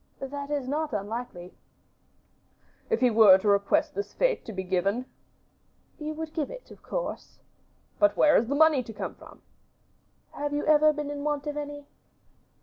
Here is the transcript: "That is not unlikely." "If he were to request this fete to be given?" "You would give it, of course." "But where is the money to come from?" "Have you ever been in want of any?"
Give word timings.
"That 0.19 0.49
is 0.49 0.67
not 0.67 0.93
unlikely." 0.93 1.53
"If 2.89 3.01
he 3.01 3.11
were 3.11 3.37
to 3.37 3.47
request 3.47 3.93
this 3.93 4.15
fete 4.15 4.43
to 4.45 4.51
be 4.51 4.63
given?" 4.63 5.05
"You 5.99 6.15
would 6.15 6.33
give 6.33 6.49
it, 6.49 6.71
of 6.71 6.81
course." 6.81 7.37
"But 7.99 8.17
where 8.17 8.35
is 8.35 8.47
the 8.47 8.55
money 8.55 8.81
to 8.81 8.93
come 8.93 9.13
from?" 9.13 9.43
"Have 10.31 10.53
you 10.53 10.65
ever 10.65 10.91
been 10.91 11.11
in 11.11 11.23
want 11.23 11.45
of 11.45 11.55
any?" 11.55 11.85